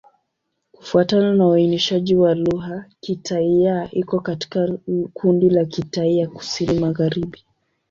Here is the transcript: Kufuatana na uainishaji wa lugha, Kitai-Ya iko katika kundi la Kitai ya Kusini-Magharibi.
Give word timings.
Kufuatana 0.71 1.33
na 1.35 1.47
uainishaji 1.47 2.15
wa 2.15 2.35
lugha, 2.35 2.85
Kitai-Ya 3.01 3.89
iko 3.91 4.19
katika 4.19 4.77
kundi 5.13 5.49
la 5.49 5.65
Kitai 5.65 6.17
ya 6.17 6.27
Kusini-Magharibi. 6.27 7.43